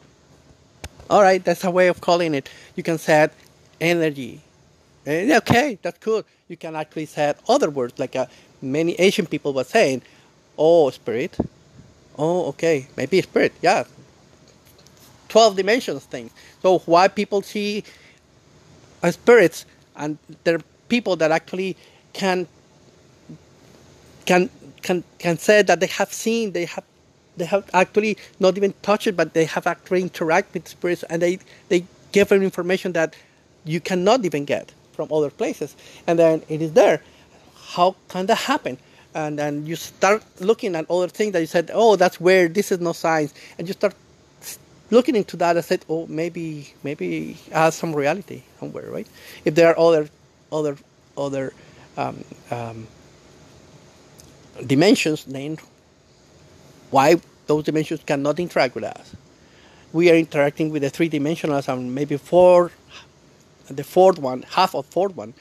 [1.09, 2.49] All right, that's a way of calling it.
[2.75, 3.33] You can set
[3.81, 4.41] energy.
[5.05, 6.23] And okay, that's cool.
[6.47, 8.27] You can actually set other words, like uh,
[8.61, 10.03] many Asian people were saying,
[10.57, 11.37] oh, spirit.
[12.17, 13.53] Oh, okay, maybe spirit.
[13.61, 13.85] Yeah,
[15.29, 16.29] 12 dimensions thing.
[16.61, 17.83] So why people see
[19.01, 19.65] uh, spirits
[19.99, 21.77] and there are people that actually
[22.13, 22.47] can
[24.25, 24.49] can
[24.81, 26.83] can can say that they have seen they have
[27.37, 31.21] they have actually not even touched it but they have actually interacted with spirits and
[31.21, 33.15] they they give them information that
[33.65, 35.75] you cannot even get from other places.
[36.07, 37.01] And then it is there.
[37.55, 38.77] How can that happen?
[39.15, 42.53] And then you start looking at other things that you said oh that's weird.
[42.53, 43.33] This is no science.
[43.57, 43.95] And you start
[44.91, 49.07] looking into that, I said, oh, maybe maybe it has some reality somewhere, right?
[49.45, 50.09] If there are other
[50.51, 50.77] other
[51.17, 51.53] other
[51.97, 52.87] um, um,
[54.65, 55.57] dimensions, then
[56.91, 59.15] why those dimensions cannot interact with us.
[59.91, 62.71] We are interacting with the three dimensionals and maybe four,
[63.67, 65.33] the fourth one, half of fourth one.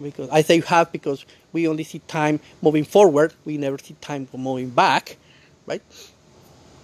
[0.00, 3.34] Because I say half because we only see time moving forward.
[3.44, 5.16] We never see time moving back,
[5.66, 5.82] right?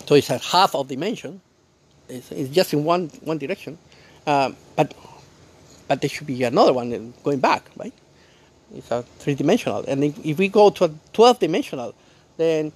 [0.07, 1.41] So it's a half of dimension.
[2.09, 3.79] It's, it's just in one one direction,
[4.27, 4.95] um, but
[5.89, 7.93] but there should be another one going back, right?
[8.75, 11.95] It's a three dimensional, and if, if we go to a twelve dimensional,
[12.37, 12.73] then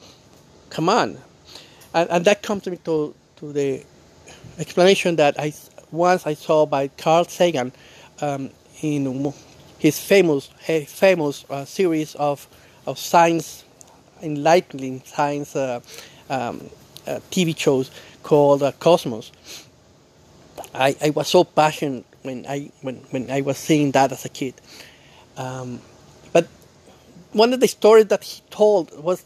[0.71, 1.19] come on,
[1.95, 3.85] and, and that comes to, to to the
[4.59, 5.53] explanation that I
[5.91, 7.73] once I saw by Carl Sagan
[8.21, 9.33] um, in
[9.79, 10.47] his famous
[10.87, 12.47] famous uh, series of
[12.87, 13.65] of science
[14.23, 15.81] enlightening science uh,
[16.31, 16.69] um,
[17.07, 17.91] uh, TV shows
[18.23, 19.33] called uh, Cosmos.
[20.75, 24.29] I, I was so passionate when I when, when I was seeing that as a
[24.29, 24.55] kid.
[25.37, 25.81] Um,
[26.33, 26.47] but
[27.33, 29.25] one of the stories that he told was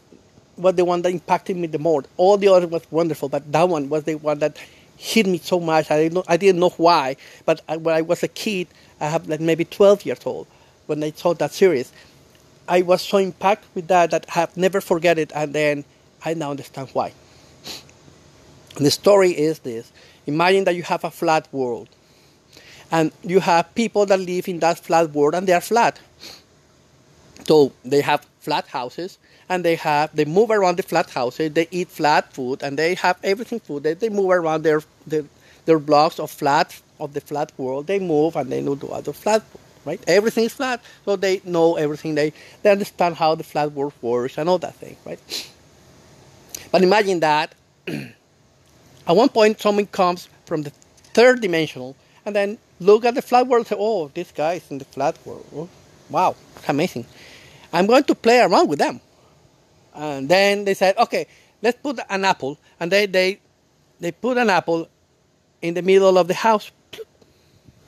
[0.57, 2.07] was the one that impacted me the most.
[2.17, 4.57] All the others was wonderful, but that one was the one that
[4.97, 5.91] hit me so much.
[5.91, 8.67] I didn't know, I didn't know why, but I, when I was a kid,
[8.99, 10.47] I have like maybe 12 years old
[10.87, 11.91] when I saw that series.
[12.67, 15.85] I was so impacted with that that I have never forget it, and then
[16.25, 17.13] I now understand why.
[18.77, 19.91] The story is this:
[20.25, 21.89] Imagine that you have a flat world,
[22.91, 25.99] and you have people that live in that flat world, and they are flat.
[27.45, 29.17] So they have flat houses,
[29.49, 31.53] and they have they move around the flat houses.
[31.53, 33.83] They eat flat food, and they have everything food.
[33.83, 35.23] They, they move around their, their
[35.65, 37.87] their blocks of flat of the flat world.
[37.87, 39.43] They move and they know the other flat
[39.87, 40.03] right?
[40.05, 42.15] Everything is flat, so they know everything.
[42.15, 45.19] They they understand how the flat world works and all that thing, right?
[46.71, 47.55] But imagine that
[49.07, 50.71] at one point someone comes from the
[51.13, 54.77] third dimensional and then look at the flat world say, oh, this guy is in
[54.77, 55.45] the flat world.
[55.55, 55.69] Oh,
[56.09, 56.35] wow,
[56.67, 57.05] amazing.
[57.71, 58.99] I'm going to play around with them.
[59.95, 61.27] And then they said, okay,
[61.61, 62.57] let's put an apple.
[62.79, 63.39] And they, they,
[63.99, 64.87] they put an apple
[65.61, 66.71] in the middle of the house.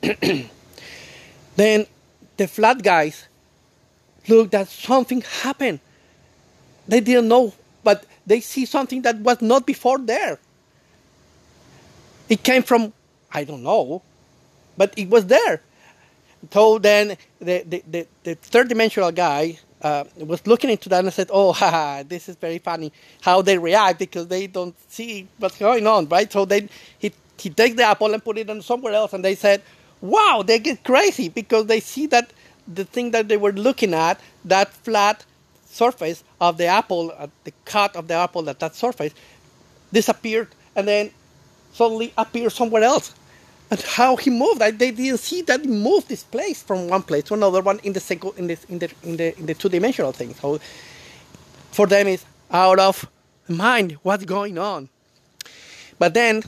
[1.56, 1.86] then
[2.36, 3.28] the flat guys
[4.26, 5.80] looked at something happened.
[6.88, 7.54] They didn't know,
[7.84, 10.38] but they see something that was not before there.
[12.30, 12.94] It came from,
[13.32, 14.02] I don't know,
[14.78, 15.60] but it was there.
[16.52, 21.12] So then the, the, the, the third dimensional guy uh, was looking into that and
[21.12, 25.58] said, "Oh, haha, this is very funny how they react because they don't see what's
[25.58, 28.94] going on, right?" So then he he takes the apple and put it on somewhere
[28.94, 29.62] else, and they said,
[30.00, 32.32] "Wow, they get crazy because they see that
[32.66, 35.24] the thing that they were looking at, that flat
[35.66, 39.14] surface of the apple, uh, the cut of the apple at that surface,
[39.92, 41.10] disappeared, and then
[41.72, 43.14] suddenly appear somewhere else.
[43.70, 47.02] And how he moved, I, they didn't see that he moved this place from one
[47.02, 49.54] place to another one in the single, in the in the in the in the
[49.54, 50.34] two dimensional thing.
[50.34, 50.58] So
[51.70, 53.08] for them, it's out of
[53.46, 54.88] mind what's going on.
[56.00, 56.42] But then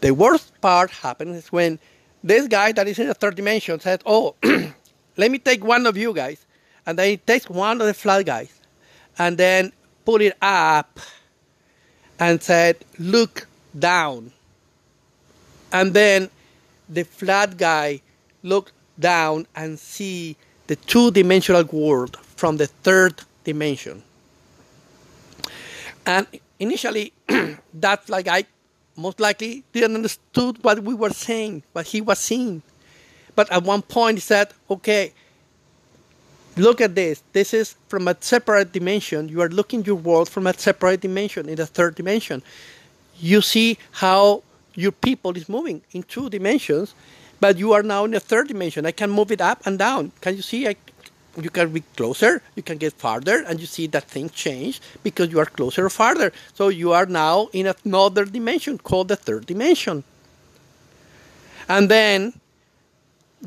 [0.00, 1.80] the worst part happens when
[2.22, 4.36] this guy that is in the third dimension says, "Oh,
[5.16, 6.46] let me take one of you guys,"
[6.86, 8.52] and then he takes one of the flat guys,
[9.18, 9.72] and then
[10.04, 11.00] put it up,
[12.20, 14.32] and said, "Look down.
[15.72, 16.30] And then
[16.88, 18.00] the flat guy
[18.42, 24.02] looked down and see the two-dimensional world from the third dimension.
[26.06, 26.26] And
[26.58, 27.12] initially,
[27.74, 28.44] that flat guy
[28.96, 32.62] most likely didn't understood what we were saying, what he was seeing.
[33.34, 35.12] But at one point he said, okay,
[36.56, 37.22] look at this.
[37.32, 39.28] This is from a separate dimension.
[39.28, 42.42] You are looking your world from a separate dimension, in the third dimension
[43.22, 44.42] you see how
[44.74, 46.94] your people is moving in two dimensions,
[47.40, 48.86] but you are now in a third dimension.
[48.86, 50.12] I can move it up and down.
[50.20, 50.68] Can you see?
[50.68, 50.76] I,
[51.40, 55.30] you can be closer, you can get farther, and you see that thing change because
[55.30, 56.32] you are closer or farther.
[56.54, 60.02] So you are now in another dimension called the third dimension.
[61.68, 62.32] And then,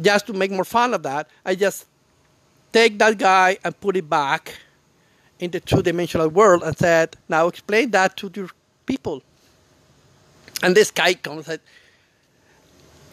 [0.02, 1.86] just to make more fun of that, I just
[2.72, 4.56] take that guy and put it back
[5.40, 8.50] in the two dimensional world and said, now explain that to your
[8.86, 9.22] people.
[10.68, 11.60] And this guy comes and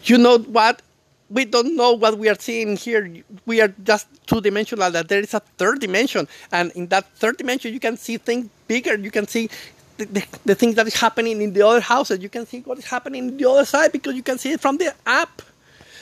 [0.03, 0.81] You know what?
[1.29, 3.09] We don't know what we are seeing here.
[3.45, 6.27] We are just two dimensional, that there is a third dimension.
[6.51, 8.97] And in that third dimension, you can see things bigger.
[8.97, 9.49] You can see
[9.97, 12.19] the, the, the things that is happening in the other houses.
[12.21, 14.61] You can see what is happening in the other side because you can see it
[14.61, 15.41] from the app.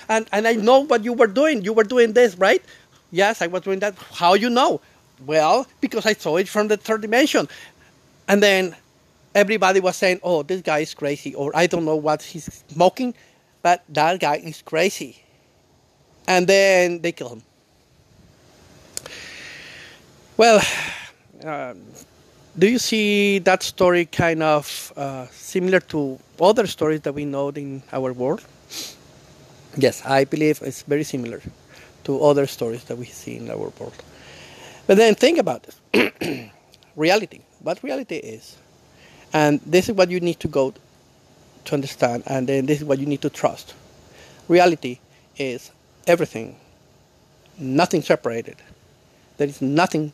[0.09, 1.63] And, and I know what you were doing.
[1.63, 2.63] You were doing this, right?
[3.11, 3.95] Yes, I was doing that.
[4.13, 4.81] How you know?
[5.25, 7.47] Well, because I saw it from the third dimension.
[8.27, 8.75] And then
[9.35, 13.13] everybody was saying, "Oh, this guy is crazy," or "I don't know what he's smoking,"
[13.61, 15.17] but that guy is crazy.
[16.27, 17.43] And then they kill him.
[20.37, 20.61] Well,
[21.43, 21.81] um,
[22.57, 27.49] do you see that story kind of uh, similar to other stories that we know
[27.49, 28.43] in our world?
[29.77, 31.41] Yes, I believe it's very similar
[32.05, 33.93] to other stories that we see in our world.
[34.87, 35.79] But then think about this
[36.95, 38.57] reality, what reality is.
[39.33, 40.73] And this is what you need to go
[41.65, 43.75] to understand, and then this is what you need to trust.
[44.47, 44.99] Reality
[45.37, 45.71] is
[46.07, 46.55] everything,
[47.57, 48.57] nothing separated.
[49.37, 50.13] There is nothing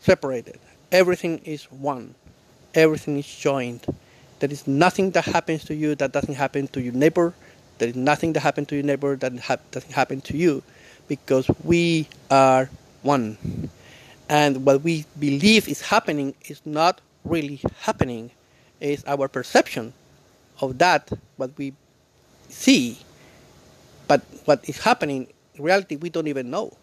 [0.00, 0.58] separated.
[0.90, 2.14] Everything is one.
[2.74, 3.84] Everything is joined.
[4.38, 7.34] There is nothing that happens to you that doesn't happen to your neighbor.
[7.78, 10.62] There is nothing that happens to your neighbor that ha- doesn't happen to you
[11.08, 12.70] because we are
[13.02, 13.38] one.
[14.28, 18.30] And what we believe is happening is not really happening,
[18.80, 19.92] it's our perception
[20.60, 21.72] of that, what we
[22.48, 22.98] see.
[24.08, 26.76] But what is happening in reality, we don't even know.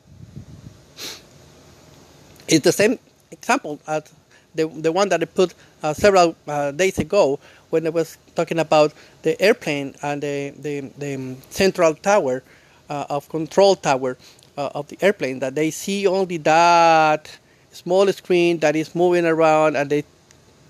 [2.48, 3.00] It's the same
[3.32, 4.12] example as
[4.56, 7.40] the, the one that I put uh, several uh, days ago
[7.70, 12.44] when I was talking about the airplane and the, the, the central tower
[12.90, 14.18] uh, of control tower
[14.58, 17.38] uh, of the airplane that they see only that
[17.72, 20.04] small screen that is moving around and they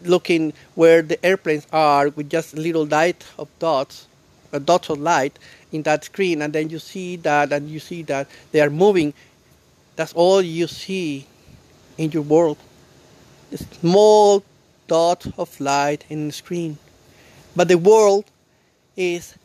[0.05, 4.07] looking where the airplanes are with just little light of dots
[4.53, 5.37] uh, dots of light
[5.71, 9.13] in that screen and then you see that and you see that they are moving
[9.95, 11.25] that's all you see
[11.97, 12.57] in your world
[13.51, 14.43] a small
[14.87, 16.77] dot of light in the screen
[17.55, 18.25] but the world
[18.95, 19.35] is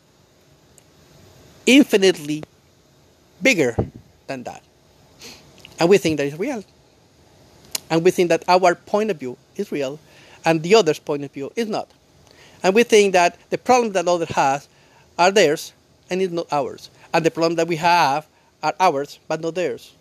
[1.65, 2.43] infinitely
[3.41, 3.75] bigger
[4.27, 4.63] than that.
[5.79, 6.63] And we think that is real.
[7.89, 9.99] And we think that our point of view is real
[10.45, 11.89] and the other's point of view is not.
[12.63, 14.67] And we think that the problem that the other has
[15.17, 15.73] are theirs
[16.09, 16.89] and it's not ours.
[17.13, 18.27] And the problem that we have
[18.61, 19.93] are ours but not theirs.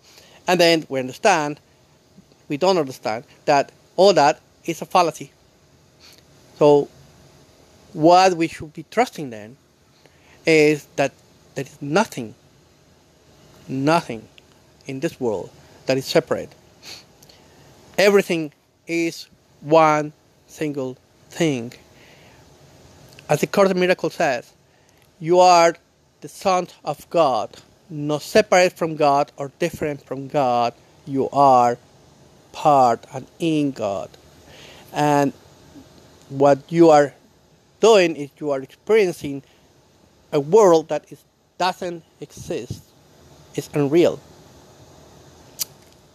[0.47, 1.61] And then we understand,
[2.49, 5.33] we don't understand, that all that is a fallacy.
[6.59, 6.89] So
[7.93, 9.57] what we should be trusting then
[10.47, 11.13] is that
[11.55, 12.35] there is nothing
[13.69, 14.27] nothing
[14.87, 15.51] in this world
[15.87, 16.51] that is separate.
[17.97, 18.53] Everything
[18.87, 19.29] is
[19.61, 20.13] one
[20.49, 20.97] single
[21.31, 21.73] thing.
[23.29, 24.53] As the Course of Miracles says,
[25.21, 25.77] you are
[26.21, 27.51] the Son of God,
[27.91, 30.75] not separate from God or different from God.
[31.07, 31.79] You are
[32.53, 34.11] part and in God.
[34.93, 35.33] And
[36.29, 37.15] what you are
[37.81, 39.43] doing is you are experiencing
[40.33, 41.23] a world that is,
[41.57, 42.83] doesn't exist
[43.55, 44.21] is unreal.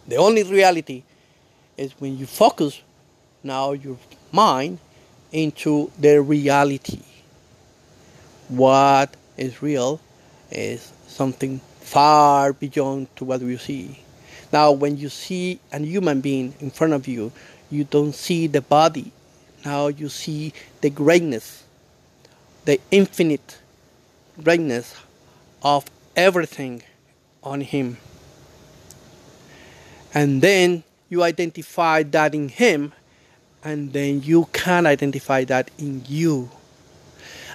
[0.08, 1.04] The only reality
[1.78, 2.82] is when you focus
[3.44, 3.98] now your
[4.34, 4.80] mind
[5.32, 7.04] into the reality.
[8.50, 10.02] What is real
[10.52, 14.00] is something far beyond to what you see.
[14.52, 17.32] Now, when you see a human being in front of you,
[17.70, 19.12] you don't see the body.
[19.66, 21.64] Now you see the greatness,
[22.66, 23.60] the infinite
[24.44, 24.96] greatness
[25.62, 26.84] of everything
[27.44, 27.98] on Him.
[30.14, 32.94] And then you identify that in Him,
[33.64, 36.52] and then you can identify that in you.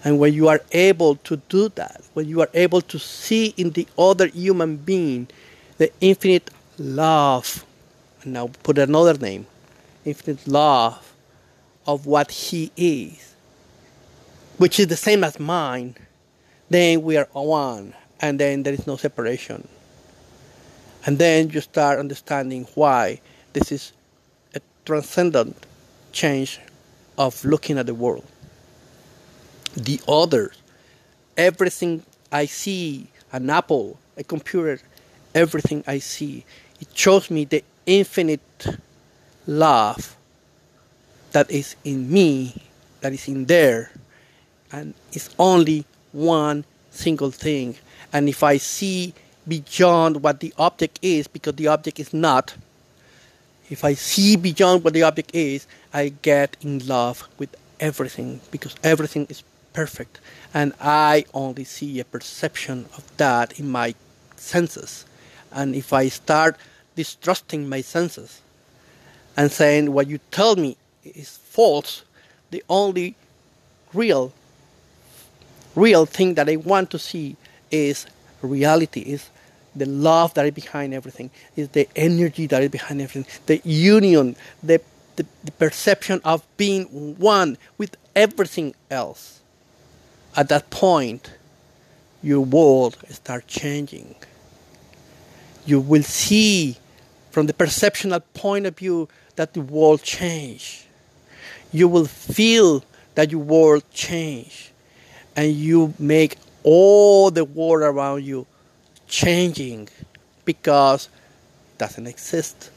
[0.04, 3.70] And when you are able to do that, when you are able to see in
[3.70, 5.28] the other human being
[5.76, 7.64] the infinite love,
[8.22, 9.46] and now put another name,
[10.04, 11.12] infinite love
[11.86, 13.34] of what He is,
[14.56, 15.96] which is the same as mine,
[16.70, 19.66] then we are one, and then there is no separation.
[21.06, 23.20] And then you start understanding why
[23.52, 23.92] this is
[24.54, 25.66] a transcendent
[26.12, 26.60] change
[27.16, 28.24] of looking at the world.
[29.76, 30.56] The others,
[31.36, 32.02] everything
[32.32, 34.80] I see, an apple, a computer,
[35.34, 36.44] everything I see,
[36.80, 38.78] it shows me the infinite
[39.46, 40.16] love
[41.32, 42.62] that is in me,
[43.00, 43.90] that is in there,
[44.72, 47.76] and it's only one single thing.
[48.12, 49.14] And if I see
[49.48, 52.54] beyond what the object is because the object is not.
[53.70, 58.74] If I see beyond what the object is, I get in love with everything because
[58.82, 59.42] everything is
[59.72, 60.20] perfect.
[60.54, 63.94] And I only see a perception of that in my
[64.36, 65.04] senses.
[65.52, 66.56] And if I start
[66.96, 68.40] distrusting my senses
[69.36, 72.02] and saying what you tell me is false,
[72.50, 73.14] the only
[73.92, 74.32] real
[75.78, 77.36] real thing that I want to see
[77.70, 78.06] is
[78.42, 79.30] reality, is
[79.74, 84.36] the love that is behind everything, is the energy that is behind everything, the union,
[84.62, 84.80] the,
[85.16, 86.84] the, the perception of being
[87.18, 89.40] one with everything else.
[90.36, 91.32] At that point,
[92.22, 94.14] your world starts changing.
[95.66, 96.78] You will see
[97.30, 100.84] from the perceptional point of view that the world changed.
[101.72, 104.72] you will feel that your world change
[105.36, 108.46] and you make all the world around you
[109.08, 109.88] changing
[110.44, 111.08] because
[111.72, 112.70] it doesn't exist.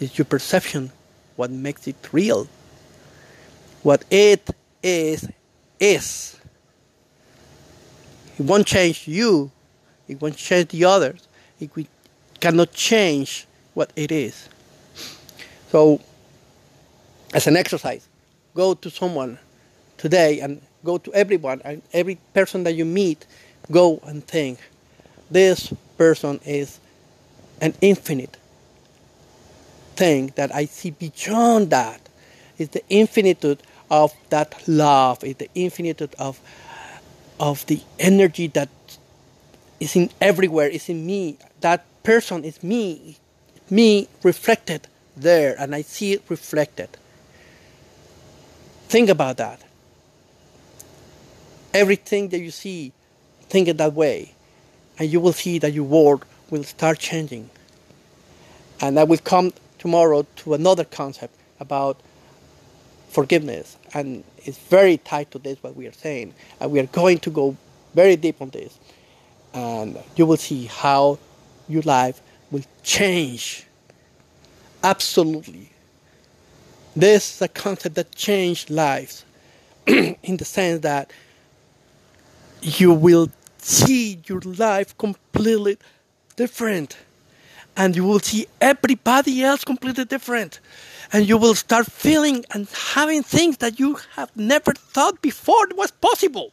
[0.00, 0.92] It's your perception
[1.36, 2.48] what makes it real.
[3.82, 4.50] What it
[4.82, 5.28] is,
[5.78, 6.38] is.
[8.38, 9.50] It won't change you,
[10.08, 11.70] it won't change the others, it
[12.40, 14.48] cannot change what it is.
[15.70, 16.00] So,
[17.32, 18.06] as an exercise,
[18.54, 19.38] go to someone
[19.98, 23.26] today and go to everyone and every person that you meet,
[23.70, 24.58] go and think,
[25.30, 26.80] this person is
[27.60, 28.36] an infinite
[29.96, 32.00] thing that I see beyond that.
[32.58, 36.40] It's the infinitude of that love, it's the infinitude of
[37.38, 38.68] of the energy that
[39.80, 41.38] is in everywhere, is in me.
[41.60, 43.16] That person is me,
[43.70, 46.90] me reflected there, and I see it reflected.
[48.88, 49.62] Think about that.
[51.72, 52.92] Everything that you see,
[53.48, 54.34] think it that way,
[55.00, 57.48] and you will see that your world will start changing.
[58.82, 61.98] And I will come tomorrow to another concept about
[63.08, 67.18] forgiveness, and it's very tied to this what we are saying, and we are going
[67.20, 67.56] to go
[67.94, 68.78] very deep on this,
[69.54, 71.18] and you will see how
[71.66, 72.20] your life
[72.50, 73.64] will change
[74.82, 75.70] absolutely.
[76.94, 79.24] This is a concept that changed lives
[79.86, 81.10] in the sense that
[82.62, 83.30] you will
[83.64, 85.78] see your life completely
[86.36, 86.96] different.
[87.76, 90.60] And you will see everybody else completely different.
[91.12, 95.90] And you will start feeling and having things that you have never thought before was
[95.90, 96.52] possible.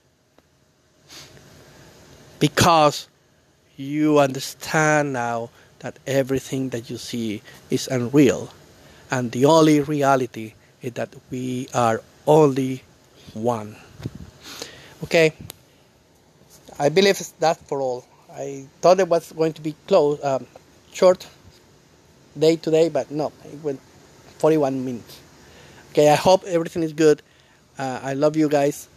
[2.39, 3.08] Because
[3.76, 5.49] you understand now
[5.80, 8.53] that everything that you see is unreal.
[9.10, 12.84] And the only reality is that we are only
[13.34, 13.76] one.
[15.03, 15.34] Okay
[16.80, 18.06] i believe that's for all.
[18.32, 20.46] I thought it was going to be close um,
[20.94, 21.28] short
[22.38, 23.80] day today but no it went
[24.40, 25.20] 41 minutes.
[25.92, 27.22] Okay i hope everything is good.
[27.78, 28.88] Uh, i love you guys.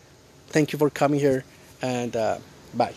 [0.49, 1.45] Thank you for coming here
[1.83, 2.39] and uh,
[2.75, 2.95] bye